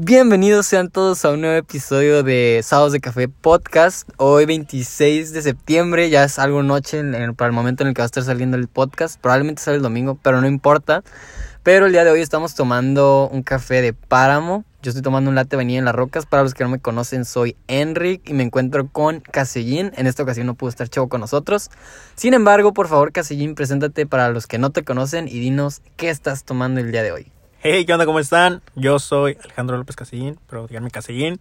[0.00, 4.08] Bienvenidos sean todos a un nuevo episodio de Sábados de Café Podcast.
[4.16, 7.02] Hoy 26 de septiembre, ya es algo noche
[7.36, 9.20] para el momento en el que va a estar saliendo el podcast.
[9.20, 11.02] Probablemente sale el domingo, pero no importa.
[11.64, 14.64] Pero el día de hoy estamos tomando un café de páramo.
[14.82, 16.26] Yo estoy tomando un latte vainilla en las rocas.
[16.26, 19.90] Para los que no me conocen, soy Enric y me encuentro con Casellín.
[19.96, 21.70] En esta ocasión no pudo estar Chavo con nosotros.
[22.14, 26.08] Sin embargo, por favor, Casellín, preséntate para los que no te conocen y dinos qué
[26.08, 27.32] estás tomando el día de hoy.
[27.60, 28.06] Hey, ¿qué onda?
[28.06, 28.62] ¿Cómo están?
[28.76, 31.40] Yo soy Alejandro López Casellín, pero díganme Casellín.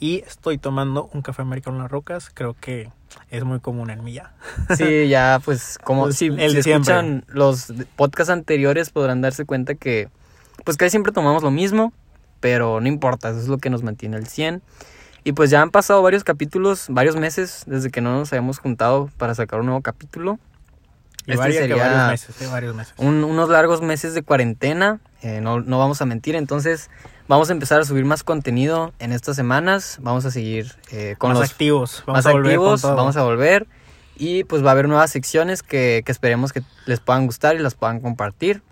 [0.00, 2.30] Y estoy tomando un café americano en las rocas.
[2.32, 2.88] Creo que
[3.30, 4.32] es muy común en mí ya.
[4.78, 10.08] Sí, ya, pues, como si, el escuchan los podcasts anteriores podrán darse cuenta que,
[10.64, 11.92] pues, casi siempre tomamos lo mismo,
[12.40, 14.62] pero no importa, eso es lo que nos mantiene al 100.
[15.24, 19.10] Y pues ya han pasado varios capítulos, varios meses desde que no nos habíamos juntado
[19.18, 20.38] para sacar un nuevo capítulo.
[21.28, 22.94] Este sería varios meses, varios meses.
[22.96, 26.36] unos largos meses de cuarentena, eh, no, no, vamos a mentir.
[26.36, 26.90] Entonces,
[27.28, 29.98] vamos a empezar a subir más contenido en estas semanas.
[30.00, 32.02] Vamos a seguir eh, con más los activos.
[32.06, 33.66] Vamos más a activos, vamos a volver.
[34.16, 37.58] Y pues va a haber nuevas secciones que, que, esperemos que les puedan gustar y
[37.58, 38.62] las puedan compartir.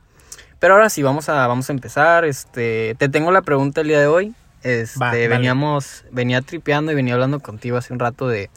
[0.59, 2.25] Pero ahora sí, vamos a, vamos a empezar.
[2.25, 4.35] Este, te tengo la pregunta el día de hoy.
[4.63, 8.51] Este, veníamos, venía tripeando y venía hablando contigo hace un rato de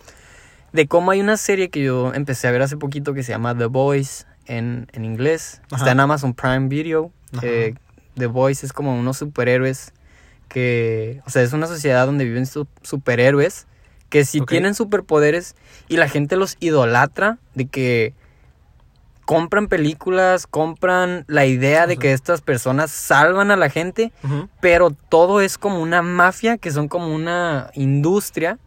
[0.74, 3.58] de cómo hay una serie que yo empecé a ver hace poquito que se llama
[3.58, 5.62] The Boys en, en inglés.
[5.72, 7.12] Está en Amazon Prime Video.
[7.42, 7.76] Eh,
[8.16, 9.94] The Boys es como unos superhéroes
[10.48, 12.46] que, o sea, es una sociedad donde viven
[12.82, 13.68] superhéroes
[14.10, 15.56] que si tienen superpoderes
[15.88, 18.14] y la gente los idolatra de que
[19.26, 24.12] compran películas, compran la idea de que estas personas salvan a la gente,
[24.60, 28.58] pero todo es como una mafia, que son como una industria,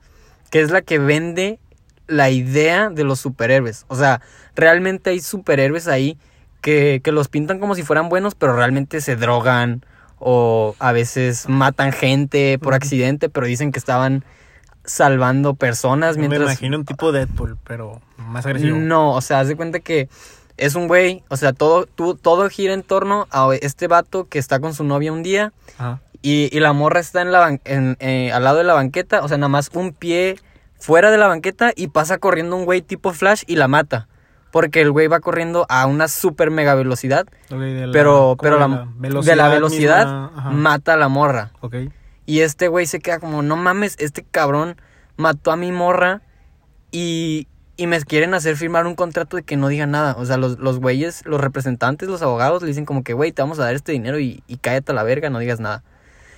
[0.51, 1.59] que es la que vende
[2.07, 3.85] la idea de los superhéroes.
[3.89, 4.21] O sea,
[4.55, 6.19] realmente hay superhéroes ahí
[6.61, 9.85] que, que los pintan como si fueran buenos, pero realmente se drogan
[10.19, 14.25] o a veces matan gente por accidente, pero dicen que estaban
[14.85, 16.41] salvando personas mientras...
[16.41, 18.79] Me imagino un tipo Deadpool, pero más agresivo.
[18.79, 20.09] No, o sea, haz de cuenta que
[20.57, 24.61] es un güey, o sea, todo, todo gira en torno a este vato que está
[24.61, 25.53] con su novia un día
[26.21, 29.29] y, y, la morra está en la en, eh, al lado de la banqueta, o
[29.29, 30.37] sea, nada más un pie
[30.83, 34.09] fuera de la banqueta y pasa corriendo un güey tipo Flash y la mata.
[34.51, 37.27] Porque el güey va corriendo a una super mega velocidad.
[37.93, 41.53] pero pero la, de la velocidad mata a la morra.
[42.27, 44.77] Y este güey se queda como, no mames, este cabrón
[45.17, 46.21] mató a mi morra
[46.91, 50.17] y, y me quieren hacer firmar un contrato de que no diga nada.
[50.19, 53.41] O sea, los, los güeyes, los representantes, los abogados le dicen como que, güey, te
[53.41, 55.83] vamos a dar este dinero y, y cállate a la verga, no digas nada.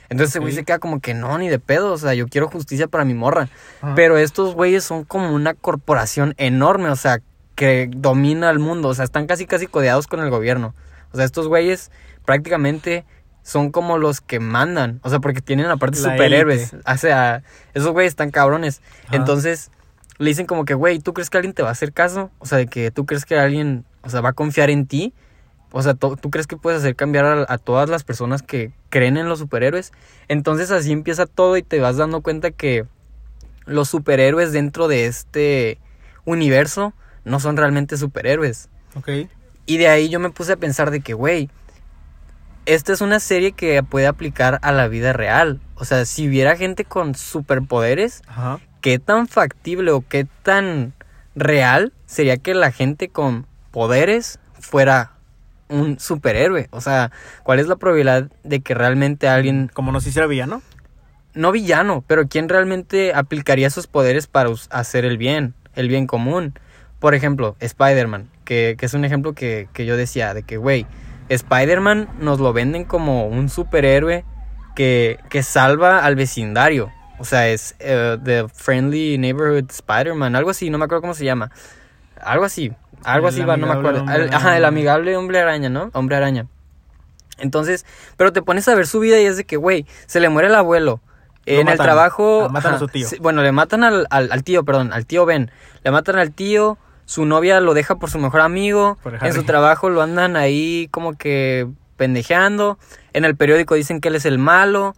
[0.08, 2.48] Entonces ese güey se queda como que no, ni de pedo, o sea, yo quiero
[2.48, 3.48] justicia para mi morra.
[3.96, 7.20] Pero estos güeyes son como una corporación enorme, o sea,
[7.54, 10.74] que domina el mundo, o sea, están casi casi codeados con el gobierno.
[11.12, 11.90] O sea, estos güeyes
[12.24, 13.04] prácticamente
[13.42, 16.74] son como los que mandan, o sea, porque tienen aparte superhéroes.
[16.86, 17.42] O sea,
[17.74, 18.80] esos güeyes están cabrones.
[19.12, 19.70] Entonces,
[20.18, 22.30] le dicen como que, güey, ¿tú crees que alguien te va a hacer caso?
[22.38, 25.12] O sea, de que tú crees que alguien, o sea, va a confiar en ti.
[25.76, 29.28] O sea, ¿tú crees que puedes hacer cambiar a, todas las personas que creen en
[29.28, 29.90] los superhéroes?
[30.28, 32.86] Entonces así empieza todo y te vas dando cuenta que
[33.66, 35.80] los superhéroes dentro de este
[36.24, 38.68] universo no son realmente superhéroes.
[38.94, 39.26] Ok.
[39.66, 41.50] Y de ahí yo me puse a pensar de que, güey,
[42.66, 45.60] esta es una serie que puede aplicar a la vida real.
[45.74, 48.22] O sea, si hubiera gente con superpoderes,
[48.80, 50.92] ¿qué tan factible o qué tan
[51.34, 55.13] real sería que la gente con poderes fuera
[55.68, 56.68] un superhéroe.
[56.70, 57.10] O sea,
[57.42, 59.70] ¿cuál es la probabilidad de que realmente alguien...
[59.72, 60.62] Como no se hiciera villano.
[61.34, 66.58] No villano, pero ¿quién realmente aplicaría sus poderes para hacer el bien, el bien común?
[67.00, 70.86] Por ejemplo, Spider-Man, que, es un ejemplo que, yo decía, de que, güey,
[71.28, 74.24] Spider-Man nos lo venden como un superhéroe
[74.76, 76.92] que, que salva al vecindario.
[77.18, 81.24] O sea, es uh, The Friendly Neighborhood Spider-Man, algo así, no me acuerdo cómo se
[81.24, 81.50] llama.
[82.20, 82.72] Algo así.
[83.04, 84.04] Algo así va, no me acuerdo.
[84.32, 85.90] ajá, el amigable hombre araña, ¿no?
[85.92, 86.46] Hombre araña.
[87.38, 87.84] Entonces,
[88.16, 90.48] pero te pones a ver su vida y es de que, güey, se le muere
[90.48, 91.00] el abuelo.
[91.46, 92.44] en el trabajo.
[92.44, 93.06] Ah, matan a su tío.
[93.20, 95.50] bueno, le matan al, al, tío, perdón, al tío Ben.
[95.82, 98.98] Le matan al tío, su novia lo deja por su mejor amigo.
[99.20, 102.78] en su trabajo lo andan ahí como que pendejeando.
[103.12, 104.94] En el periódico dicen que él es el malo.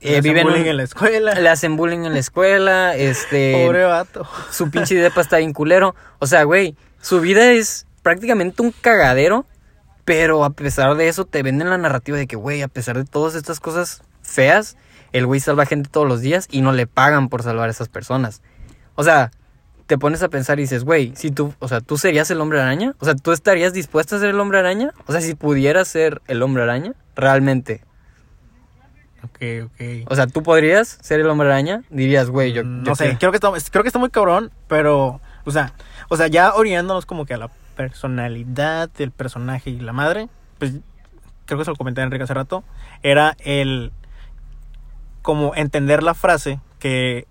[0.00, 1.34] Eh, le hacen bullying en la escuela.
[1.34, 2.96] Le hacen bullying en la escuela.
[2.96, 3.64] Este.
[3.64, 4.26] Pobre vato.
[4.50, 5.94] Su pinche depa está bien culero.
[6.18, 6.76] O sea, güey,
[7.06, 9.46] su vida es prácticamente un cagadero,
[10.04, 13.04] pero a pesar de eso te venden la narrativa de que, güey, a pesar de
[13.04, 14.76] todas estas cosas feas,
[15.12, 17.88] el güey salva gente todos los días y no le pagan por salvar a esas
[17.88, 18.42] personas.
[18.96, 19.30] O sea,
[19.86, 22.60] te pones a pensar y dices, güey, si tú, o sea, ¿tú serías el hombre
[22.60, 22.96] araña?
[22.98, 24.92] O sea, ¿tú estarías dispuesto a ser el hombre araña?
[25.06, 27.84] O sea, si pudieras ser el hombre araña, realmente.
[29.22, 30.10] Ok, ok.
[30.10, 31.82] O sea, ¿tú podrías ser el hombre araña?
[31.88, 32.64] Dirías, güey, yo...
[32.64, 35.72] Mm, no sé, creo que, está, creo que está muy cabrón, pero, o sea,
[36.08, 40.74] o sea, ya orientándonos como que a la personalidad del personaje y la madre, pues
[41.44, 42.64] creo que se lo comenté a Enrique hace rato,
[43.02, 43.92] era el
[45.22, 47.26] como entender la frase que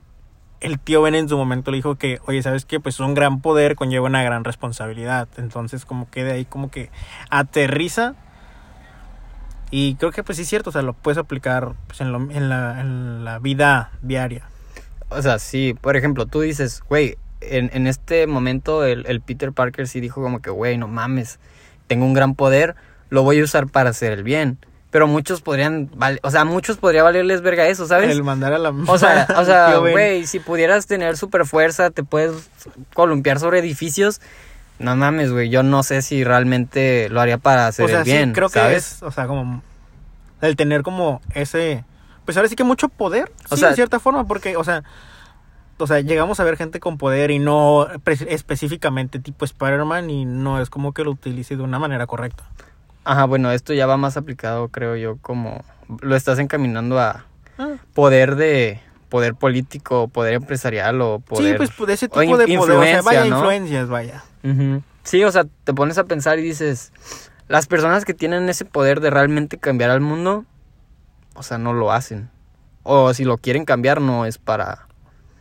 [0.60, 2.80] el tío Ben en su momento le dijo que, oye, ¿sabes qué?
[2.80, 5.28] Pues un gran poder conlleva una gran responsabilidad.
[5.38, 6.90] Entonces, como que de ahí como que
[7.30, 8.16] aterriza.
[9.72, 12.12] Y creo que pues sí es cierto, o sea, lo puedes aplicar pues, en,
[12.50, 14.50] la, en la vida diaria.
[15.10, 17.18] O sea, sí, por ejemplo, tú dices, güey,
[17.52, 21.40] en, en este momento el, el Peter Parker sí dijo como que, güey, no mames,
[21.88, 22.76] tengo un gran poder,
[23.10, 24.58] lo voy a usar para hacer el bien
[24.96, 25.90] pero muchos podrían,
[26.22, 28.10] o sea, muchos podría valerles verga eso, ¿sabes?
[28.12, 28.70] El mandar a la...
[28.70, 32.50] O sea, o sea, güey, si pudieras tener super fuerza, te puedes
[32.94, 34.22] columpiar sobre edificios.
[34.80, 38.48] No mames, güey, yo no sé si realmente lo haría para hacer el bien, creo
[38.48, 39.62] que es, o sea, como
[40.40, 41.84] el tener como ese
[42.24, 44.84] pues ahora sí que mucho poder, o sea, de cierta forma, porque, o sea,
[45.78, 47.88] o sea, llegamos a ver gente con poder y no
[48.28, 52.44] específicamente tipo Spider-Man y no es como que lo utilice de una manera correcta.
[53.04, 55.64] Ajá, bueno, esto ya va más aplicado, creo yo, como
[56.02, 57.26] lo estás encaminando a
[57.58, 57.76] ah.
[57.94, 58.80] poder de
[59.10, 63.02] poder político, poder empresarial o poder Sí, pues de ese tipo de poder, o sea,
[63.02, 64.24] vaya influencias, vaya.
[65.04, 66.92] Sí, o sea, te pones a pensar y dices,
[67.48, 70.46] las personas que tienen ese poder de realmente cambiar al mundo,
[71.36, 72.30] o sea, no lo hacen.
[72.84, 74.88] O si lo quieren cambiar no es para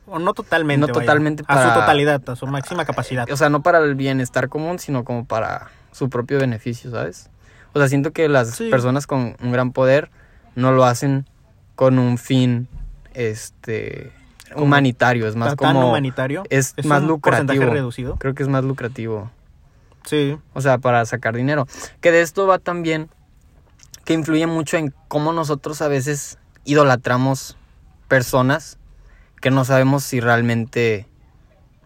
[0.07, 3.31] o no totalmente, no totalmente a su totalidad, a su máxima capacidad.
[3.31, 7.31] O sea, no para el bienestar común, sino como para su propio beneficio, ¿sabes?
[7.73, 10.11] O sea, siento que las personas con un gran poder
[10.55, 11.27] no lo hacen
[11.75, 12.69] con un fin
[13.15, 14.13] este
[14.55, 16.45] humanitario, es más como humanitario?
[16.51, 17.65] Es, más lucrativo.
[17.65, 18.17] reducido?
[18.17, 19.31] Creo que es más lucrativo.
[20.05, 20.39] Sí.
[20.53, 21.67] O sea, para sacar dinero.
[22.01, 23.09] Que de esto va también
[24.05, 27.57] que influye mucho en cómo nosotros a veces idolatramos
[28.07, 28.79] personas
[29.45, 31.07] que no sabemos si realmente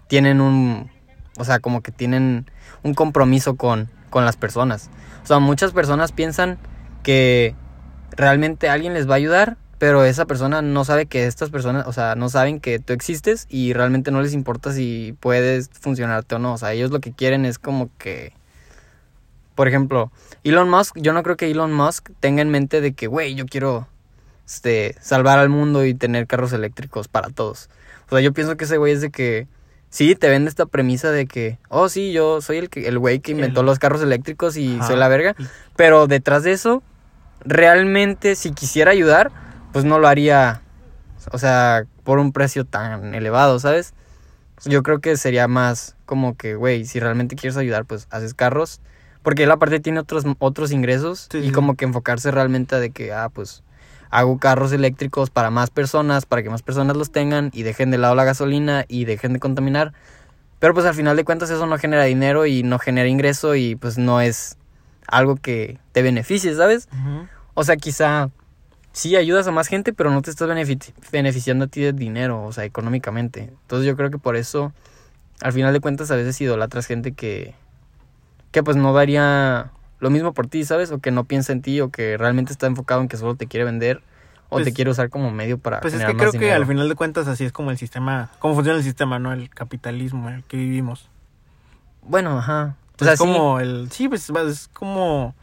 [0.06, 0.92] tienen un,
[1.38, 2.48] o sea, como que tienen
[2.84, 4.90] un compromiso con, con las personas.
[5.24, 6.56] O sea, muchas personas piensan
[7.02, 7.56] que
[8.12, 11.92] realmente alguien les va a ayudar, pero esa persona no sabe que estas personas, o
[11.92, 16.38] sea, no saben que tú existes y realmente no les importa si puedes funcionarte o
[16.38, 16.52] no.
[16.52, 18.34] O sea, ellos lo que quieren es como que,
[19.56, 20.12] por ejemplo,
[20.44, 23.46] Elon Musk, yo no creo que Elon Musk tenga en mente de que, güey, yo
[23.46, 23.88] quiero
[24.48, 27.68] este, salvar al mundo y tener carros eléctricos para todos.
[28.06, 29.46] O sea, yo pienso que ese güey es de que
[29.90, 33.20] Sí, te vende esta premisa de que, oh, sí, yo soy el, que, el güey
[33.20, 35.34] que inventó los carros eléctricos y soy la verga.
[35.76, 36.82] Pero detrás de eso,
[37.40, 39.30] realmente, si quisiera ayudar,
[39.72, 40.60] pues no lo haría,
[41.32, 43.94] o sea, por un precio tan elevado, ¿sabes?
[44.66, 48.82] Yo creo que sería más como que, güey, si realmente quieres ayudar, pues haces carros.
[49.22, 53.12] Porque él aparte tiene otros, otros ingresos y como que enfocarse realmente a de que,
[53.12, 53.62] ah, pues
[54.10, 57.98] hago carros eléctricos para más personas, para que más personas los tengan y dejen de
[57.98, 59.92] lado la gasolina y dejen de contaminar.
[60.58, 63.76] Pero pues al final de cuentas eso no genera dinero y no genera ingreso y
[63.76, 64.56] pues no es
[65.06, 66.88] algo que te beneficie, ¿sabes?
[67.54, 68.30] O sea, quizá
[68.92, 70.48] sí ayudas a más gente, pero no te estás
[71.12, 73.52] beneficiando a ti de dinero, o sea, económicamente.
[73.62, 74.72] Entonces yo creo que por eso,
[75.40, 77.54] al final de cuentas, a veces idolatras gente que,
[78.50, 80.90] que pues no daría lo mismo por ti, ¿sabes?
[80.92, 83.46] O que no piensa en ti o que realmente está enfocado en que solo te
[83.46, 84.02] quiere vender
[84.48, 86.88] o te pues, quiere usar como medio para Pues es que creo que al final
[86.88, 89.32] de cuentas así es como el sistema, cómo funciona el sistema, ¿no?
[89.32, 91.10] El capitalismo en el que vivimos.
[92.02, 92.76] Bueno, ajá.
[93.00, 95.34] O sea, es como el sí, pues es como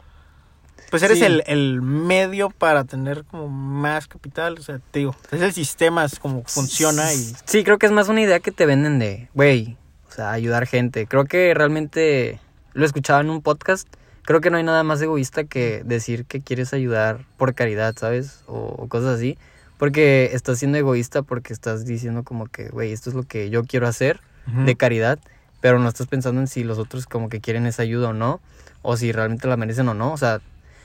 [0.90, 5.40] pues eres el, el, medio para tener como más capital, o sea, te digo, es
[5.40, 7.34] el sistema, es como funciona y...
[7.44, 9.76] Sí, creo que es más una idea que te venden de, güey,
[10.08, 11.06] o sea, ayudar gente.
[11.06, 12.40] Creo que realmente
[12.72, 13.88] lo escuchaba en un podcast
[14.26, 18.42] creo que no hay nada más egoísta que decir que quieres ayudar por caridad, ¿sabes?
[18.46, 19.38] O, cosas así.
[19.78, 23.64] Porque estás siendo egoísta porque estás diciendo como que, güey, esto es lo que yo
[23.64, 24.20] quiero hacer
[24.64, 25.18] de caridad,
[25.60, 28.40] pero no estás pensando en si los otros como que quieren esa ayuda o no,
[28.82, 30.12] o si realmente la merecen o no.
[30.12, 30.40] O sea,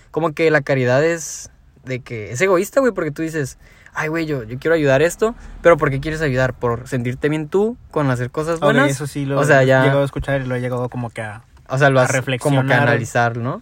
[0.10, 1.52] como que la caridad es
[1.86, 3.58] de que es egoísta, güey, porque tú dices,
[3.94, 6.54] ay, güey, yo, yo quiero ayudar esto, pero ¿por qué quieres ayudar?
[6.54, 8.90] ¿Por sentirte bien tú con hacer cosas buenas?
[8.90, 9.82] eso sí lo o sea, ya...
[9.82, 12.12] he llegado a escuchar y lo he llegado como que a o sea, lo has
[12.40, 13.62] como que analizar, ¿no?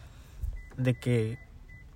[0.78, 1.38] De que,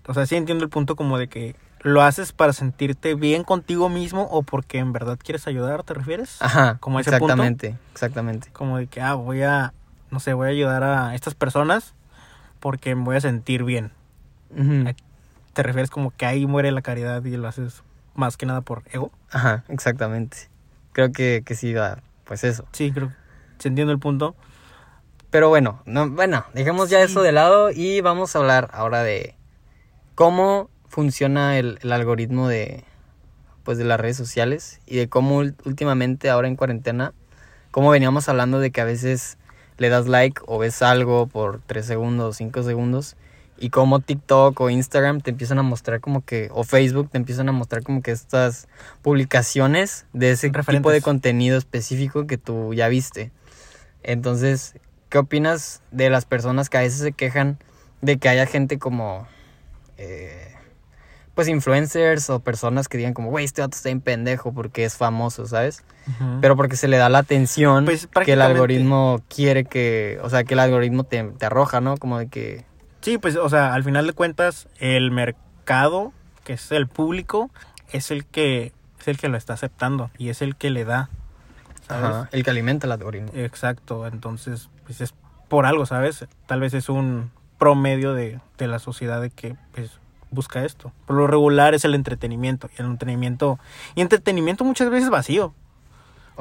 [0.05, 3.89] o sea, sí entiendo el punto como de que lo haces para sentirte bien contigo
[3.89, 6.41] mismo o porque en verdad quieres ayudar, ¿te refieres?
[6.41, 8.50] Ajá, como ese exactamente, exactamente.
[8.53, 9.74] Como de que, ah, voy a,
[10.12, 11.93] no sé, voy a ayudar a estas personas
[12.60, 13.91] porque me voy a sentir bien.
[15.53, 17.84] ¿Te refieres como que ahí muere la caridad y lo haces
[18.15, 19.12] más que nada por ego?
[19.32, 20.50] Ajá, exactamente.
[20.93, 22.65] Creo que, que sí va, pues eso.
[22.72, 23.12] Sí, creo.
[23.58, 24.36] Se entiende el punto.
[25.34, 29.36] Pero bueno, no, bueno, dejemos ya eso de lado y vamos a hablar ahora de
[30.13, 32.84] cómo funciona el, el algoritmo de,
[33.63, 37.16] pues, de las redes sociales y de cómo últimamente, ahora en cuarentena,
[37.72, 39.40] como veníamos hablando de que a veces
[39.80, 43.16] le das like o ves algo por 3 segundos, 5 segundos
[43.58, 47.50] y como TikTok o Instagram te empiezan a mostrar como que, o Facebook te empiezan
[47.50, 48.68] a mostrar como que estas
[49.02, 53.32] publicaciones de ese tipo de contenido específico que tú ya viste.
[54.04, 54.75] Entonces,
[55.13, 57.60] ¿qué opinas de las personas que a veces se quejan
[58.01, 59.27] de que haya gente como,
[60.00, 60.55] eh,
[61.36, 64.98] pues influencers o personas que digan como, güey, este vato está en pendejo porque es
[64.98, 65.84] famoso, ¿sabes?
[66.41, 70.46] Pero porque se le da la atención pues, que el algoritmo quiere que, o sea,
[70.46, 71.96] que el algoritmo te, te arroja, ¿no?
[71.98, 72.65] Como de que
[73.01, 76.12] Sí, pues, o sea, al final de cuentas, el mercado,
[76.43, 77.51] que es el público,
[77.91, 81.12] es el que es el que lo está aceptando y es el que le da.
[81.88, 82.29] ¿sabes?
[82.32, 83.29] el que alimenta el algoritmo.
[83.36, 85.13] Exacto, entonces, pues es
[85.50, 86.25] por algo, ¿sabes?
[86.46, 89.92] Tal vez es un promedio de, de la sociedad de que pues,
[90.32, 90.92] busca esto.
[91.06, 92.70] Por lo regular es el entretenimiento.
[92.78, 93.60] Y el entretenimiento.
[93.96, 95.54] Y entretenimiento muchas veces vacío.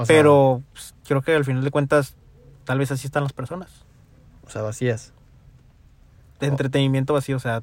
[0.07, 2.17] pero pues, creo que al final de cuentas,
[2.65, 3.71] tal vez así están las personas.
[4.47, 5.13] O sea, vacías
[6.43, 7.63] de entretenimiento vacío, o sea,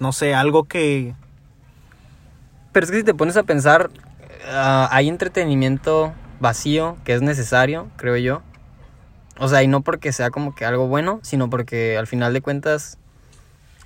[0.00, 1.14] no sé, algo que...
[2.72, 3.90] Pero es que si te pones a pensar,
[4.50, 8.42] ah, hay entretenimiento vacío que es necesario, creo yo.
[9.38, 12.40] O sea, y no porque sea como que algo bueno, sino porque al final de
[12.40, 12.98] cuentas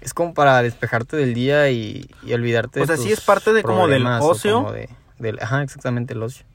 [0.01, 3.63] es como para despejarte del día y, olvidarte de O sea, sí es parte de
[3.63, 4.75] como del ocio.
[5.41, 6.47] ajá, exactamente el ocio.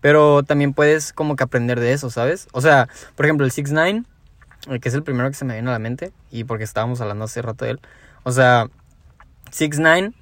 [0.00, 2.46] Pero también puedes como que aprender de eso, ¿sabes?
[2.52, 4.04] O sea, por ejemplo, el 6 9
[4.80, 7.24] que es el primero que se me viene a la mente, y porque estábamos hablando
[7.24, 7.80] hace rato de él.
[8.22, 8.68] O sea,
[9.50, 10.12] 6 9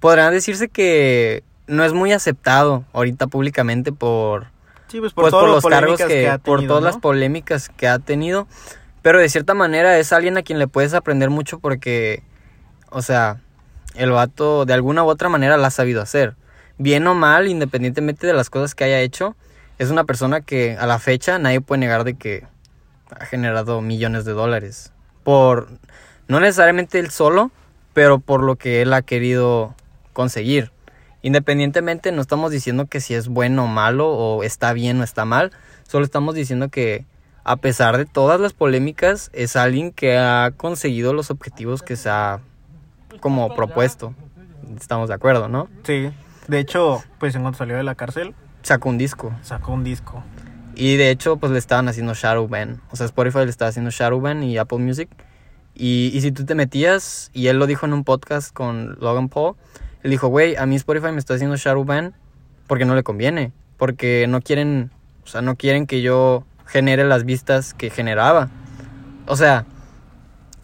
[0.00, 4.48] podrá decirse que no es muy aceptado ahorita públicamente por,
[4.88, 8.46] pues por, pues los cargos que, por todas las polémicas que ha tenido,
[9.02, 12.22] pero de cierta manera es alguien a quien le puedes aprender mucho porque,
[12.90, 13.40] o sea,
[13.94, 16.36] el vato de alguna u otra manera la ha sabido hacer.
[16.78, 19.36] Bien o mal, independientemente de las cosas que haya hecho,
[19.78, 22.46] es una persona que a la fecha nadie puede negar de que
[23.10, 24.92] ha generado millones de dólares.
[25.22, 25.68] Por,
[26.28, 27.50] no necesariamente él solo,
[27.92, 29.74] pero por lo que él ha querido
[30.12, 30.70] conseguir.
[31.26, 35.24] Independientemente, no estamos diciendo que si es bueno o malo, o está bien o está
[35.24, 35.50] mal,
[35.82, 37.04] solo estamos diciendo que
[37.42, 42.10] a pesar de todas las polémicas, es alguien que ha conseguido los objetivos que se
[42.10, 42.38] ha
[43.18, 44.14] como propuesto.
[44.80, 45.68] Estamos de acuerdo, ¿no?
[45.82, 46.12] Sí.
[46.46, 49.34] De hecho, pues en cuanto salió de la cárcel, sacó un disco.
[49.42, 50.22] Sacó un disco.
[50.76, 52.80] Y de hecho, pues le estaban haciendo shadow ban.
[52.92, 55.08] O sea, Spotify le estaba haciendo shadow ban y Apple Music.
[55.74, 59.28] Y, y si tú te metías, y él lo dijo en un podcast con Logan
[59.28, 59.56] Paul,
[60.02, 62.14] él dijo, güey, a mí Spotify me está haciendo shadow ban
[62.66, 63.52] porque no le conviene.
[63.76, 64.90] Porque no quieren,
[65.24, 68.48] o sea, no quieren que yo genere las vistas que generaba.
[69.26, 69.66] O sea,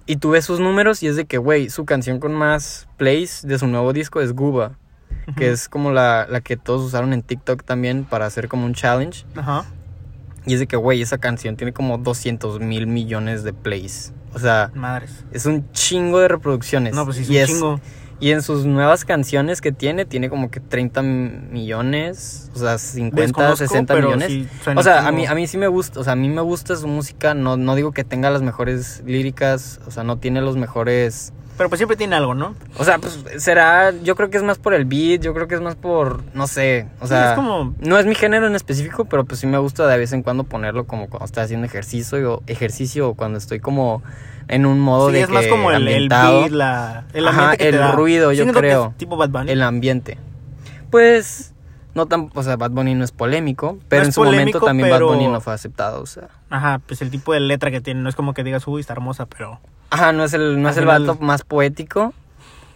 [0.07, 3.43] y tú ves sus números y es de que, güey, su canción con más plays
[3.47, 4.79] de su nuevo disco es Guba.
[5.37, 8.75] Que es como la, la que todos usaron en TikTok también para hacer como un
[8.75, 9.25] challenge.
[9.37, 9.67] Ajá.
[10.45, 14.13] Y es de que, güey, esa canción tiene como 200 mil millones de plays.
[14.35, 15.25] O sea, Madres.
[15.31, 16.95] es un chingo de reproducciones.
[16.95, 17.81] No, pues sí, es un chingo.
[18.23, 23.57] Y en sus nuevas canciones que tiene, tiene como que 30 millones, o sea, 50,
[23.57, 24.47] 60 millones.
[24.77, 26.77] o sea, a mí, a mí sí me gusta, o sea, a mí me gusta
[26.77, 30.57] su música, no, no digo que tenga las mejores líricas, o sea, no tiene los
[30.57, 32.55] mejores pero pues siempre tiene algo, ¿no?
[32.79, 35.55] O sea, pues será, yo creo que es más por el beat, yo creo que
[35.55, 39.41] es más por, no sé, o sea, no es mi género en específico, pero pues
[39.41, 43.11] sí me gusta de vez en cuando ponerlo como cuando estoy haciendo ejercicio o ejercicio
[43.11, 44.03] o cuando estoy como
[44.53, 47.93] en un modo sí, de es más como el, el beat, la, el, Ajá, el
[47.93, 48.93] ruido, yo creo.
[48.99, 49.51] tipo Bad Bunny.
[49.51, 50.19] El ambiente.
[50.91, 51.55] Pues
[51.95, 55.01] no tan, o sea, Bad Bunny no es polémico, pero en su momento también Bad
[55.01, 56.29] Bunny no fue aceptado, o sea.
[56.51, 58.93] Ajá, pues el tipo de letra que tiene, no es como que digas, uy, está
[58.93, 62.13] hermosa, pero Ajá, no es el, no es el vato más poético,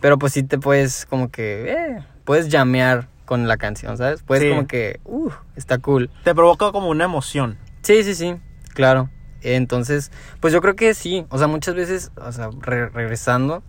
[0.01, 4.23] pero pues sí te puedes como que, eh, puedes llamear con la canción, ¿sabes?
[4.23, 6.09] Puedes como que, uh, está cool.
[6.25, 7.59] Te provoca como una emoción.
[7.83, 8.37] Sí, sí, sí,
[8.73, 9.11] claro.
[9.43, 13.63] Entonces, pues yo creo que sí, o sea, muchas veces, o sea, regresando,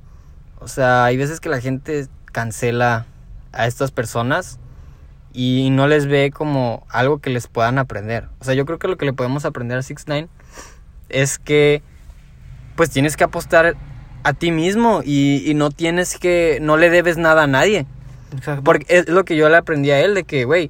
[0.60, 3.06] o sea, hay veces que la gente cancela
[3.52, 4.60] a estas personas
[5.34, 8.28] y no les ve como algo que les puedan aprender.
[8.40, 10.28] O sea, yo creo que lo que le podemos aprender a 6 9
[11.10, 11.84] es que
[12.76, 13.76] pues tienes que apostar
[14.24, 17.86] a ti mismo y, no tienes que, no le debes nada a nadie.
[18.36, 18.64] Exacto.
[18.64, 20.70] Porque es lo que yo le aprendí a él, de que, güey,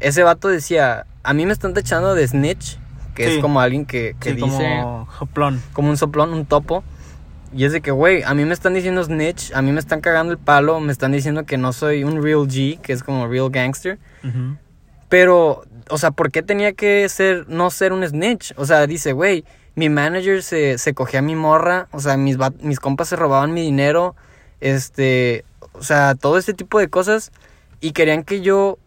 [0.00, 2.78] ese vato decía, a mí me están tachando de snitch,
[3.14, 4.80] que es como alguien que, que dice...
[4.82, 5.62] Como soplón.
[5.72, 6.82] Como un soplón, un topo.
[7.54, 10.00] Y es de que, güey, a mí me están diciendo snitch, a mí me están
[10.00, 13.28] cagando el palo, me están diciendo que no soy un real G, que es como
[13.28, 13.98] real gangster.
[15.08, 18.54] Pero, o sea, ¿por qué tenía que ser, no ser un snitch?
[18.56, 22.38] O sea, dice, güey, mi manager se, se cogía a mi morra, o sea, mis,
[22.60, 24.16] mis compas se robaban mi dinero,
[24.60, 27.32] este, o sea, todo este tipo de cosas
[27.80, 28.78] y querían que yo,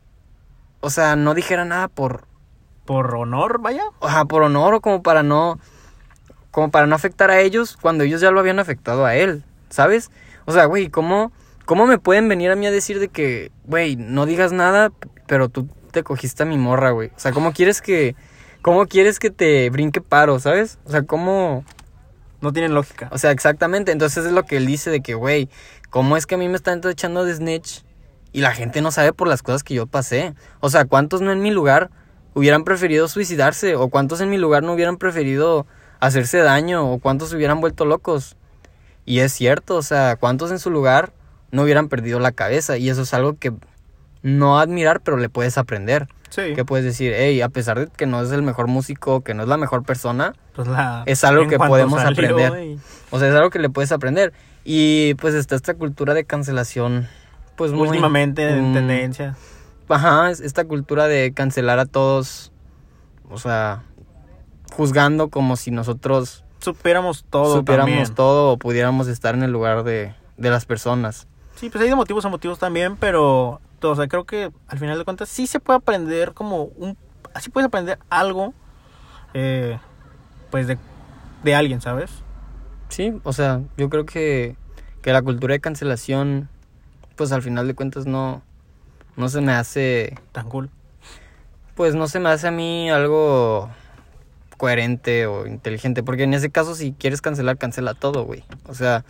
[0.79, 2.25] o sea, no dijera nada por...
[2.86, 3.84] ¿Por honor, vaya?
[4.01, 5.60] Ajá, por honor o como para no,
[6.51, 10.12] como para no afectar a ellos cuando ellos ya lo habían afectado a él, ¿sabes?
[10.46, 11.32] O sea, güey, ¿cómo,
[11.65, 14.92] ¿cómo me pueden venir a mí a decir de que, güey, no digas nada,
[15.27, 17.10] pero tú te cogiste a mi morra, güey?
[17.10, 18.15] O sea, ¿cómo quieres que,
[18.62, 20.80] cómo quieres que te brinque paro, ¿sabes?
[20.86, 21.65] O sea, ¿cómo...
[22.42, 23.10] No tienen lógica.
[23.12, 23.92] O sea, exactamente.
[23.92, 25.50] Entonces es lo que él dice de que, güey,
[25.89, 27.84] ¿cómo es que a mí me están echando de snitch
[28.34, 30.36] y la gente no sabe por las cosas que yo pasé?
[30.60, 31.89] O sea, ¿cuántos no en mi lugar
[32.36, 33.75] hubieran preferido suicidarse?
[33.75, 35.65] ¿O cuántos en mi lugar no hubieran preferido
[36.00, 36.88] hacerse daño?
[36.92, 38.36] ¿O cuántos se hubieran vuelto locos?
[39.06, 41.12] Y es cierto, o sea, ¿cuántos en su lugar
[41.51, 42.77] no hubieran perdido la cabeza?
[42.77, 43.54] Y eso es algo que
[44.22, 46.08] no admirar, pero le puedes aprender.
[46.30, 46.54] Sí.
[46.56, 49.44] Que puedes decir, hey, a pesar de que no es el mejor músico, que no
[49.44, 52.77] es la mejor persona, Pues la- es algo que podemos salió, aprender.
[53.12, 54.34] O sea, es algo que le puedes aprender.
[54.65, 57.08] Y pues está esta cultura de cancelación,
[57.56, 57.88] pues muy...
[57.88, 59.36] Últimamente en tendencia.
[59.89, 62.51] Ajá, es esta cultura de cancelar a todos,
[63.30, 63.84] o sea,
[64.74, 68.15] juzgando como si nosotros Supiéramos todo supiéramos también.
[68.15, 71.27] todo o pudiéramos estar en el lugar de, de las personas.
[71.56, 73.62] Sí, pues hay de motivos a motivos también, pero
[73.92, 76.98] o sea, creo que al final de cuentas sí se puede aprender como un...
[77.34, 78.54] Así puedes aprender algo,
[79.34, 79.77] eh,
[80.50, 80.77] pues de,
[81.44, 82.10] de alguien, ¿sabes?
[82.89, 84.56] Sí, o sea, yo creo que,
[85.01, 86.50] que la cultura de cancelación,
[87.15, 88.42] pues al final de cuentas no,
[89.17, 90.69] no se me hace Tan cool.
[91.75, 93.69] Pues no se me hace a mí algo
[94.57, 98.43] coherente o inteligente, porque en ese caso si quieres cancelar, cancela todo, güey.
[98.67, 99.03] O sea,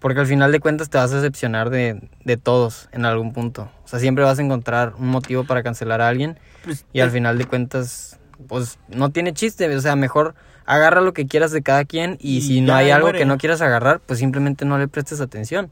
[0.00, 3.70] porque al final de cuentas te vas a decepcionar de, de todos en algún punto.
[3.84, 7.08] O sea, siempre vas a encontrar un motivo para cancelar a alguien Pues, y al
[7.08, 8.18] eh, final de cuentas,
[8.48, 10.34] pues no tiene chiste, o sea, mejor
[10.66, 13.20] agarra lo que quieras de cada quien y, Y si no hay algo muere.
[13.20, 15.70] que no quieras agarrar, pues simplemente no le prestes atención.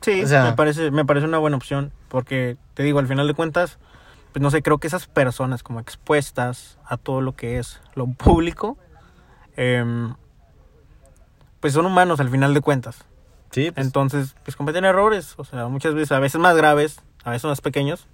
[0.00, 3.26] Sí, o sea- me, parece, me parece una buena opción, porque te digo, al final
[3.26, 3.78] de cuentas,
[4.32, 8.06] pues no sé, creo que esas personas como expuestas a todo lo que es lo
[8.06, 8.76] público,
[9.56, 10.14] em,
[11.60, 13.04] pues son humanos al final de cuentas.
[13.50, 17.46] Sí, Entonces, pues cometen errores, o sea, muchas veces, a veces más graves, a veces
[17.46, 18.06] más pequeños,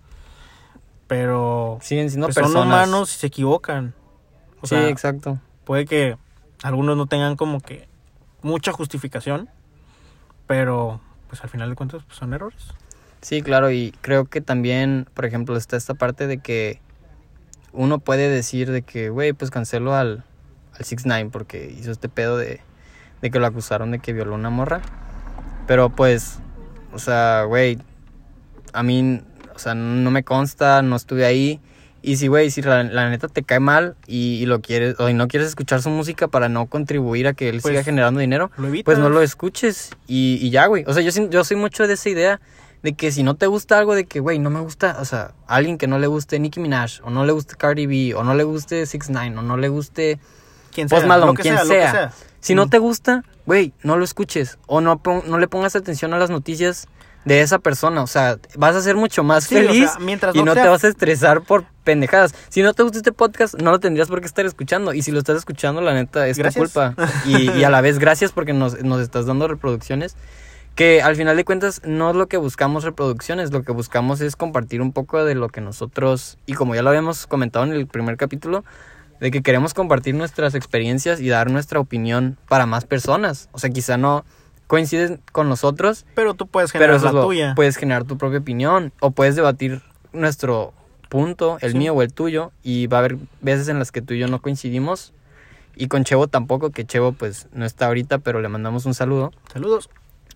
[1.07, 2.59] pero siguen siendo pues, personas.
[2.63, 3.95] son humanos y se equivocan.
[4.61, 5.39] O sí, sea, exacto.
[5.65, 6.17] puede que
[6.63, 7.89] algunos no tengan como que
[8.43, 9.51] mucha justificación,
[10.47, 11.01] pero
[11.35, 12.63] pues al final de cuentas pues, son errores.
[13.21, 16.81] Sí, claro, y creo que también, por ejemplo, está esta parte de que
[17.73, 20.23] uno puede decir de que, güey, pues cancelo al,
[20.79, 22.61] al 6 9 porque hizo este pedo de,
[23.21, 24.81] de que lo acusaron de que violó una morra.
[25.67, 26.39] Pero pues,
[26.93, 27.79] o sea, güey,
[28.73, 29.21] a mí,
[29.57, 31.61] o sea, no me consta, no estuve ahí.
[32.07, 35.09] Y si, güey, si la, la neta te cae mal y, y lo quieres, o
[35.09, 38.21] y no quieres escuchar su música para no contribuir a que él Pues, siga generando
[38.21, 38.51] dinero,
[38.85, 40.85] pues no lo escuches y, y ya, güey.
[40.87, 42.41] O sea, yo, yo soy mucho de esa idea
[42.83, 45.33] de que si no te gusta algo, de que, güey, no me gusta, o sea,
[45.47, 48.35] alguien que no le guste Nicki Minaj, o no le guste Cardi B, o no
[48.35, 50.19] le guste 6 9 o no le guste
[50.75, 52.13] quien sea, Malone, lo que quien sea.
[52.41, 54.59] Si no te gusta, güey, no lo escuches.
[54.67, 56.87] O no, no le pongas atención a las noticias
[57.25, 58.03] de esa persona.
[58.03, 60.67] O sea, vas a ser mucho más Sí, o sea, feliz mientras y no te
[60.67, 62.35] vas a estresar por pendejadas.
[62.49, 64.93] Si no te gusta este podcast, no lo tendrías por qué estar escuchando.
[64.93, 66.73] Y si lo estás escuchando, la neta, es Gracias.
[66.73, 66.95] tu culpa.
[67.27, 70.17] Y, y a la vez, gracias porque nos, nos estás dando reproducciones.
[70.75, 74.35] Que al final de cuentas no es lo que buscamos reproducciones, lo que buscamos es
[74.35, 77.87] compartir un poco de lo que nosotros, y como ya lo habíamos comentado en el
[77.87, 78.65] primer capítulo,
[79.21, 83.49] de que queremos compartir nuestras experiencias y dar nuestra opinión para más personas.
[83.53, 84.25] O sea, quizá no
[84.67, 87.55] coinciden con nosotros, Pero tú puedes generar la lo- tuya.
[87.55, 90.73] puedes generar tu propia opinión o puedes debatir nuestro
[91.09, 91.79] punto, el Sí.
[91.79, 94.27] mío o el tuyo, y va a haber veces en las que tú y yo
[94.29, 95.13] no coincidimos.
[95.77, 99.33] Y con Chevo tampoco, que Chevo pues no está ahorita, pero le mandamos un saludo.
[99.53, 99.91] Saludos.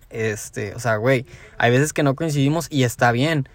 [0.09, 1.25] Este, o sea, güey,
[1.57, 3.47] hay veces que no coincidimos y está bien.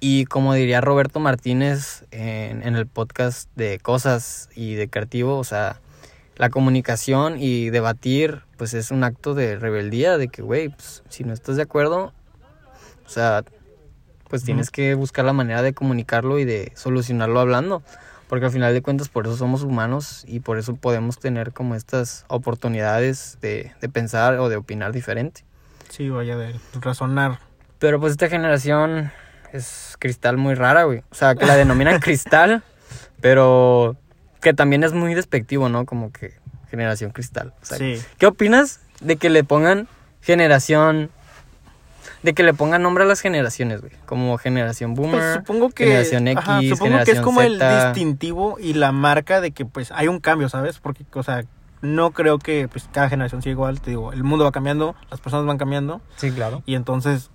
[0.00, 5.44] Y como diría Roberto Martínez en, en el podcast de cosas y de creativo, o
[5.44, 5.80] sea,
[6.40, 11.22] la comunicación y debatir, pues es un acto de rebeldía, de que, güey, pues, si
[11.22, 12.14] no estás de acuerdo,
[13.04, 13.44] o sea,
[14.26, 17.82] pues tienes que buscar la manera de comunicarlo y de solucionarlo hablando.
[18.26, 21.74] Porque al final de cuentas por eso somos humanos y por eso podemos tener como
[21.74, 25.44] estas oportunidades de, de pensar o de opinar diferente.
[25.90, 27.40] Sí, vaya de razonar.
[27.78, 29.12] Pero pues esta generación
[29.52, 31.02] es cristal muy rara, güey.
[31.10, 32.62] O sea, que la denominan cristal,
[33.20, 33.98] pero
[34.40, 35.86] que también es muy despectivo, ¿no?
[35.86, 36.34] Como que
[36.70, 37.52] generación cristal.
[37.62, 38.00] O sea, Sí.
[38.18, 39.88] ¿Qué opinas de que le pongan
[40.20, 41.10] generación...
[42.22, 43.92] De que le pongan nombre a las generaciones, güey?
[44.04, 48.58] Como generación Pues boomer, supongo que, generación X, ajá, supongo que es como el distintivo
[48.60, 50.78] y la marca de que pues hay un cambio, ¿sabes?
[50.80, 51.44] Porque, o sea,
[51.80, 55.20] no creo que pues cada generación sea igual, te digo, el mundo va cambiando, las
[55.20, 56.02] personas van cambiando.
[56.16, 56.62] Sí, claro.
[56.66, 57.30] Y entonces,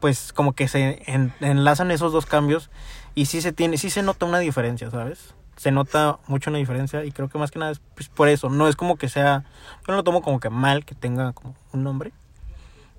[0.00, 1.02] pues como que se
[1.40, 2.70] enlazan esos dos cambios
[3.14, 5.34] y sí se tiene, sí se nota una diferencia, ¿sabes?
[5.60, 8.48] Se nota mucho una diferencia y creo que más que nada es pues, por eso,
[8.48, 9.44] no es como que sea,
[9.86, 12.14] yo no lo tomo como que mal que tenga como un nombre.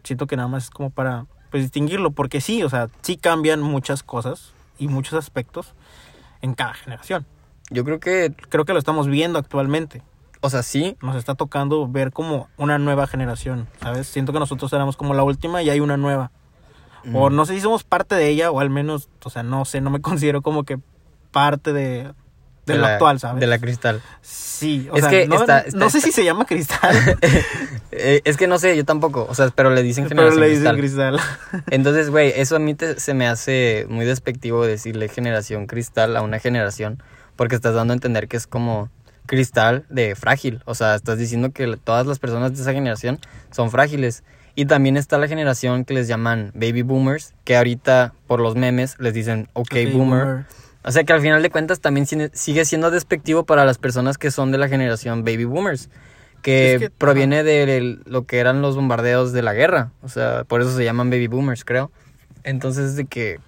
[0.03, 3.63] Siento que nada más es como para pues distinguirlo, porque sí, o sea, sí cambian
[3.63, 5.73] muchas cosas y muchos aspectos
[6.43, 7.25] en cada generación.
[7.71, 10.03] Yo creo que creo que lo estamos viendo actualmente.
[10.41, 10.97] O sea, sí.
[11.01, 14.05] Nos está tocando ver como una nueva generación, ¿sabes?
[14.05, 16.29] Siento que nosotros éramos como la última y hay una nueva.
[17.11, 17.35] O mm.
[17.35, 19.89] no sé si somos parte de ella, o al menos, o sea, no sé, no
[19.89, 20.77] me considero como que
[21.31, 22.13] parte de,
[22.71, 23.39] de, lo actual, ¿sabes?
[23.39, 24.01] De la cristal.
[24.21, 26.95] Sí, o es sea, que no, está, no sé si se llama cristal.
[27.93, 30.57] Eh, es que no sé, yo tampoco, o sea, pero le dicen generación Pero le
[30.57, 31.19] dicen cristal.
[31.71, 36.39] Entonces, güey, eso a mí se me hace muy despectivo decirle generación cristal a una
[36.39, 37.03] generación,
[37.35, 38.89] porque estás dando a entender que es como
[39.25, 40.61] cristal de frágil.
[40.65, 43.19] O sea, estás diciendo que todas las personas de esa generación
[43.51, 44.23] son frágiles.
[44.55, 48.97] Y también está la generación que les llaman baby boomers, que ahorita por los memes
[48.99, 50.45] les dicen ok, boomer.
[50.83, 54.31] O sea que al final de cuentas también sigue siendo despectivo para las personas que
[54.31, 55.89] son de la generación baby boomers,
[56.41, 59.91] que, proviene de lo que eran los bombardeos de la guerra.
[60.01, 61.91] O sea, por eso se llaman baby boomers, creo.
[62.43, 63.39] Entonces, de que,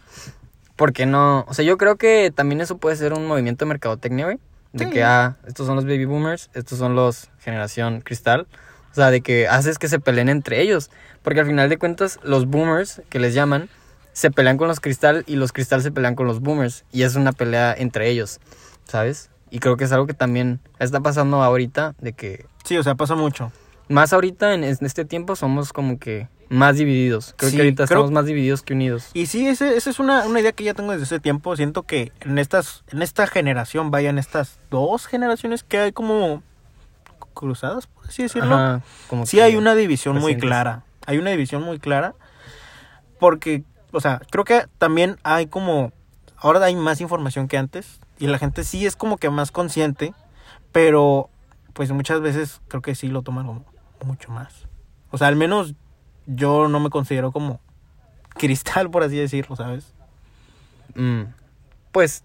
[0.76, 1.46] ¿por qué no?
[1.48, 4.39] O sea, yo creo que también eso puede ser un movimiento de mercadotecnia, güey.
[4.72, 8.48] De que, ah, estos son los baby boomers, estos son los generación cristal.
[8.91, 10.91] O sea, de que haces que se peleen entre ellos.
[11.22, 13.69] Porque al final de cuentas, los boomers, que les llaman,
[14.13, 16.86] se pelean con los cristal y los cristal se pelean con los boomers.
[16.91, 18.39] Y es una pelea entre ellos,
[18.86, 19.30] ¿sabes?
[19.49, 22.45] Y creo que es algo que también está pasando ahorita, de que...
[22.63, 23.52] Sí, o sea, pasa mucho.
[23.89, 27.34] Más ahorita, en, este tiempo, somos como que más divididos.
[27.38, 29.10] Creo que ahorita estamos más divididos que unidos.
[29.13, 31.56] Y sí, esa es una, una, idea que ya tengo desde ese tiempo.
[31.56, 36.41] Siento que en estas en esta generación, vayan estas dos generaciones que hay como
[37.34, 38.82] cruzadas, por así decirlo.
[39.08, 40.84] como sí hay una división muy clara.
[41.06, 42.15] Hay una división muy clara
[43.19, 43.63] porque,
[43.94, 45.94] o sea, creo que también hay como...
[46.36, 50.14] Ahora hay más información que antes y la gente sí es como que más consciente,
[50.74, 51.30] pero
[51.72, 53.66] pues muchas veces creo que sí lo toman como
[54.04, 54.68] mucho más.
[55.10, 55.74] O sea, al menos
[56.26, 57.62] yo no me considero como
[58.30, 59.94] cristal, por así decirlo, ¿sabes?
[60.96, 61.24] Mm,
[61.92, 62.24] pues,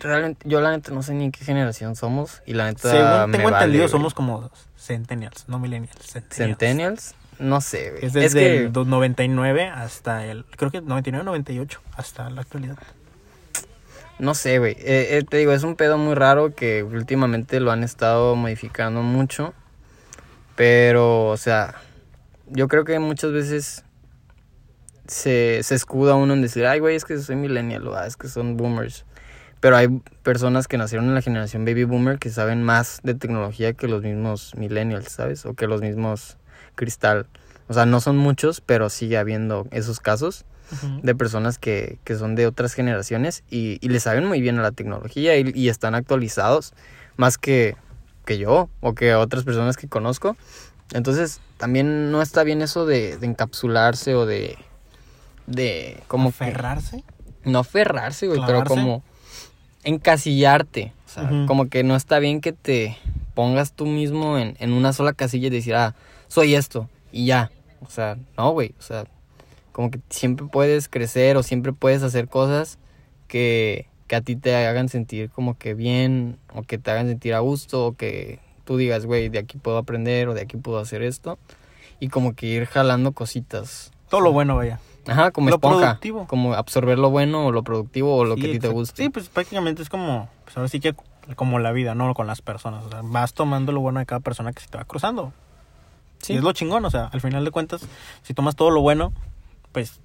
[0.00, 3.32] realmente, yo la neta no sé ni en qué generación somos y la neta Según
[3.32, 6.20] tengo entendido, somos como centennials, no millennials.
[6.30, 7.14] Centennials.
[7.38, 12.78] No sé, Es desde el 99 hasta el, creo que 99, 98, hasta la actualidad.
[14.18, 14.72] No sé, güey.
[14.78, 19.02] Eh, eh, te digo, es un pedo muy raro que últimamente lo han estado modificando
[19.02, 19.54] mucho.
[20.54, 21.74] Pero, o sea,
[22.46, 23.84] yo creo que muchas veces
[25.06, 28.16] se, se escuda uno en decir, ay, güey, es que soy millennial o ah, es
[28.16, 29.04] que son boomers.
[29.60, 29.88] Pero hay
[30.22, 34.02] personas que nacieron en la generación baby boomer que saben más de tecnología que los
[34.02, 35.46] mismos millennials, ¿sabes?
[35.46, 36.36] O que los mismos
[36.74, 37.26] cristal.
[37.68, 40.44] O sea, no son muchos, pero sigue habiendo esos casos
[41.02, 44.62] de personas que, que, son de otras generaciones y, y, le saben muy bien a
[44.62, 46.72] la tecnología y, y están actualizados
[47.18, 47.76] más que,
[48.24, 50.34] que yo o que otras personas que conozco.
[50.92, 54.58] Entonces, también no está bien eso de, de encapsularse o de.
[55.46, 56.02] de.
[56.08, 56.30] como.
[56.30, 57.04] ¿Aferrarse?
[57.44, 59.02] no aferrarse, güey, pero como.
[59.84, 60.92] encasillarte.
[61.06, 62.96] O sea, como que no está bien que te
[63.34, 65.94] pongas tú mismo en, en una sola casilla y decir, ah,
[66.32, 67.50] soy esto, y ya.
[67.82, 68.74] O sea, no, güey.
[68.78, 69.04] O sea,
[69.72, 72.78] como que siempre puedes crecer o siempre puedes hacer cosas
[73.28, 77.34] que, que a ti te hagan sentir como que bien o que te hagan sentir
[77.34, 80.78] a gusto o que tú digas, güey, de aquí puedo aprender o de aquí puedo
[80.78, 81.38] hacer esto.
[82.00, 83.92] Y como que ir jalando cositas.
[84.08, 84.80] Todo lo bueno, vaya.
[85.06, 85.80] Ajá, como lo esponja.
[85.80, 86.26] Productivo.
[86.28, 89.02] Como absorber lo bueno o lo productivo o lo que a ti te guste.
[89.02, 90.94] Sí, pues prácticamente es como, pues ahora sí que
[91.36, 92.84] como la vida, no con las personas.
[92.84, 95.34] O sea, vas tomando lo bueno de cada persona que se te va cruzando.
[96.22, 96.32] Sí.
[96.34, 97.82] Y es lo chingón, o sea, al final de cuentas,
[98.22, 99.12] si tomas todo lo bueno,
[99.72, 100.00] pues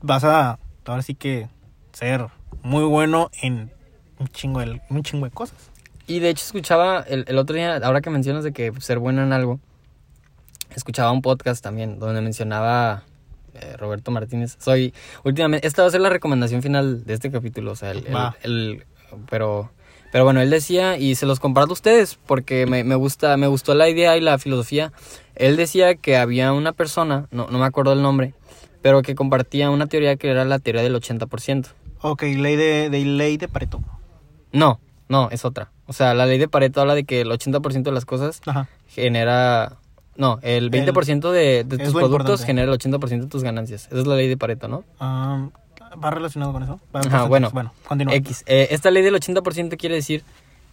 [0.00, 1.48] vas a, ahora sí que
[1.92, 2.28] ser
[2.62, 3.72] muy bueno en
[4.18, 5.70] un chingo de, un chingo de cosas.
[6.06, 9.22] Y de hecho escuchaba el, el otro día, ahora que mencionas de que ser bueno
[9.22, 9.60] en algo,
[10.74, 13.04] escuchaba un podcast también donde mencionaba
[13.54, 14.56] eh, Roberto Martínez.
[14.58, 18.06] Soy, últimamente, esta va a ser la recomendación final de este capítulo, o sea, el,
[18.42, 18.84] el,
[19.28, 19.70] pero,
[20.12, 23.46] pero bueno, él decía, y se los comparto a ustedes, porque me, me, gusta, me
[23.46, 24.92] gustó la idea y la filosofía.
[25.40, 28.34] Él decía que había una persona, no, no me acuerdo el nombre,
[28.82, 31.66] pero que compartía una teoría que era la teoría del 80%.
[32.02, 33.80] Ok, ley de, de ley de Pareto.
[34.52, 35.70] No, no, es otra.
[35.86, 38.42] O sea, la ley de Pareto habla de que el 80% de las cosas
[38.86, 39.78] genera...
[40.14, 43.86] No, el 20% de, de tus productos genera el 80% de tus ganancias.
[43.86, 44.84] Esa es la ley de Pareto, ¿no?
[44.98, 45.48] Ah,
[46.02, 46.80] ¿Va relacionado con eso?
[46.92, 47.50] Ajá, bueno.
[47.50, 48.14] Bueno, continúa.
[48.14, 48.44] X.
[48.46, 50.22] Eh, esta ley del 80% quiere decir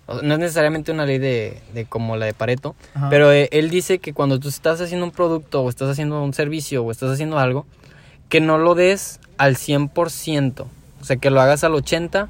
[0.08, 2.76] no es necesariamente una ley de, de como la de Pareto,
[3.10, 6.34] pero eh, él dice que cuando tú estás haciendo un producto o estás haciendo un
[6.34, 7.66] servicio o estás haciendo algo,
[8.30, 12.28] que no lo des al 100%, o sea, que lo hagas al 80%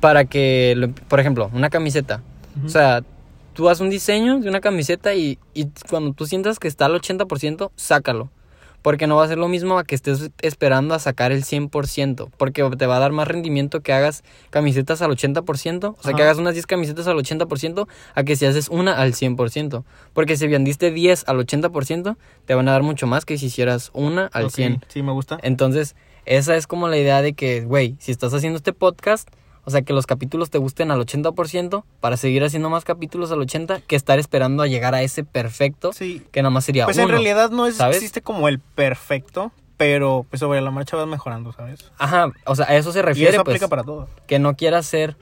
[0.00, 2.22] para que, por ejemplo, una camiseta,
[2.64, 3.02] o sea,
[3.54, 6.94] tú haces un diseño de una camiseta y, y cuando tú sientas que está al
[7.00, 8.30] 80%, sácalo.
[8.84, 12.28] Porque no va a ser lo mismo a que estés esperando a sacar el 100%.
[12.36, 15.96] Porque te va a dar más rendimiento que hagas camisetas al 80%.
[15.98, 19.14] O sea, que hagas unas 10 camisetas al 80% a que si haces una al
[19.14, 19.84] 100%.
[20.12, 23.88] Porque si vendiste 10 al 80%, te van a dar mucho más que si hicieras
[23.94, 24.82] una al 100%.
[24.88, 25.38] Sí, me gusta.
[25.42, 29.30] Entonces, esa es como la idea de que, güey, si estás haciendo este podcast
[29.64, 33.40] o sea, que los capítulos te gusten al 80% para seguir haciendo más capítulos al
[33.40, 36.22] 80% que estar esperando a llegar a ese perfecto sí.
[36.30, 40.60] que nada más sería Pues en realidad no existe como el perfecto, pero pues sobre
[40.60, 41.92] la marcha vas mejorando, ¿sabes?
[41.98, 43.32] Ajá, o sea, a eso se refiere.
[43.32, 44.08] Y eso pues, aplica para todo.
[44.26, 45.16] Que no quieras ser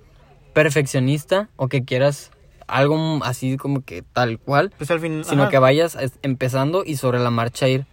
[0.52, 2.30] perfeccionista o que quieras
[2.66, 7.18] algo así como que tal cual, pues al fin, sino que vayas empezando y sobre
[7.18, 7.86] la marcha ir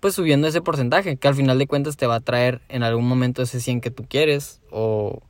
[0.00, 3.06] pues subiendo ese porcentaje, que al final de cuentas te va a traer en algún
[3.06, 5.20] momento ese 100 que tú quieres o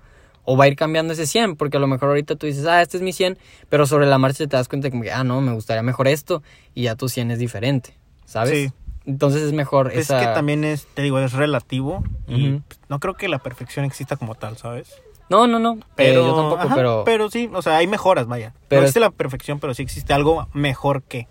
[0.45, 2.83] o va a ir cambiando ese 100, porque a lo mejor ahorita tú dices, ah,
[2.83, 5.41] este es mi 100, pero sobre la marcha te das cuenta como que, ah, no,
[5.41, 6.43] me gustaría mejor esto,
[6.75, 8.51] y ya tu 100 es diferente, ¿sabes?
[8.51, 8.73] Sí.
[9.07, 13.15] Entonces es mejor es que también es, te digo, es relativo, y pues, no creo
[13.15, 15.01] que la perfección exista como tal, ¿sabes?
[15.31, 17.03] No, no, no, pero, yo tampoco, pero...
[17.05, 18.53] Pero sí, o sea, hay mejoras, vaya.
[18.67, 21.29] Pero no existe la perfección, pero sí existe algo mejor que...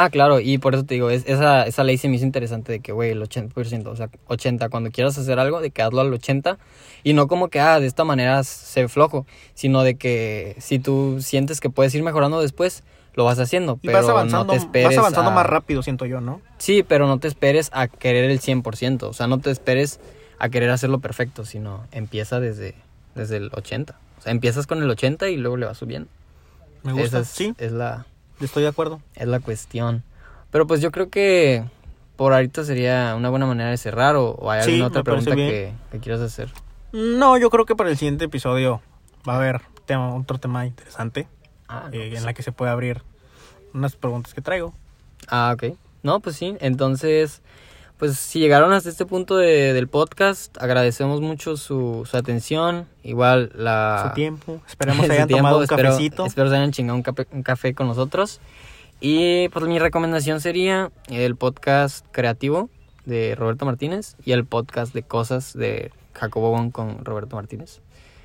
[0.00, 2.70] Ah, claro, y por eso te digo, es, esa, esa ley se me hizo interesante
[2.70, 6.00] de que, güey, el 80%, o sea, 80, cuando quieras hacer algo, de que hazlo
[6.00, 6.56] al 80,
[7.02, 11.16] y no como que, ah, de esta manera se flojo, sino de que si tú
[11.20, 12.84] sientes que puedes ir mejorando después,
[13.14, 16.20] lo vas haciendo, pero vas avanzando, no te esperes vas avanzando más rápido, siento yo,
[16.20, 16.40] ¿no?
[16.58, 19.98] Sí, pero no te esperes a querer el 100%, o sea, no te esperes
[20.38, 22.76] a querer hacerlo perfecto, sino empieza desde,
[23.16, 23.98] desde el 80.
[24.16, 26.08] O sea, empiezas con el 80 y luego le vas subiendo.
[26.84, 27.52] Me gusta, sí.
[27.58, 28.06] Es la
[28.40, 29.00] Estoy de acuerdo.
[29.14, 30.02] Es la cuestión.
[30.50, 31.64] Pero pues yo creo que
[32.16, 36.20] por ahorita sería una buena manera de cerrar o, hay alguna otra pregunta que, quieras
[36.20, 36.50] hacer.
[36.92, 38.80] No, yo creo que para el siguiente episodio
[39.28, 41.28] va a haber tema, otro tema interesante
[41.68, 43.02] ah, eh, en pues la que se puede abrir
[43.74, 44.74] unas preguntas que traigo.
[45.28, 45.76] Ah, ok.
[46.02, 46.56] No, pues sí.
[46.60, 47.42] Entonces,
[47.98, 53.50] pues si llegaron hasta este punto de, del podcast, agradecemos mucho su, su atención, igual
[53.54, 54.06] la...
[54.08, 56.24] Su tiempo, esperemos que hayan tomado un cafecito.
[56.24, 58.40] Espero se hayan chingado un, un café con nosotros.
[59.00, 62.70] Y pues mi recomendación sería el podcast creativo
[63.04, 67.80] de Roberto Martínez y el podcast de cosas de Jacobo Bon con Roberto Martínez.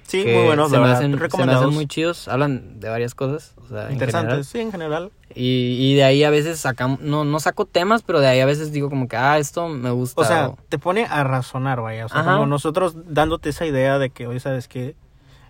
[0.07, 3.55] Sí, muy buenos, se, me hacen, se me hacen muy chidos, hablan de varias cosas.
[3.89, 5.11] Interesantes, sí, en general.
[5.33, 8.45] Y, y, de ahí a veces sacamos, no, no saco temas, pero de ahí a
[8.45, 10.21] veces digo como que, ah, esto me gusta.
[10.21, 12.05] O sea, te pone a razonar, vaya.
[12.05, 14.95] O sea, como nosotros dándote esa idea de que, hoy ¿sabes qué?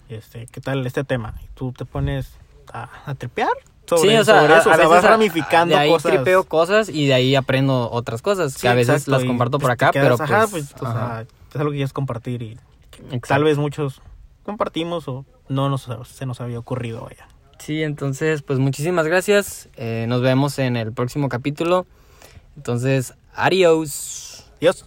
[0.10, 1.34] Este, ¿qué tal este tema?
[1.44, 2.32] Y tú te pones
[2.72, 3.50] a, a tripear
[3.86, 4.70] sobre, sí, o sea, eso.
[4.70, 6.12] A, o sea, vas ramificando de ahí cosas.
[6.12, 9.92] tripeo cosas y de ahí aprendo otras cosas, que a veces las comparto por acá,
[9.92, 10.32] pero pues...
[10.32, 12.58] Ajá, pues, o sea, es algo que quieres compartir y
[13.28, 14.02] tal vez muchos
[14.44, 17.28] compartimos o no nos, se nos había ocurrido, vaya.
[17.60, 19.70] Sí, entonces, pues muchísimas gracias.
[19.78, 21.86] Eh, nos vemos en el próximo capítulo.
[22.58, 24.46] Entonces, adiós.
[24.58, 24.86] Adiós.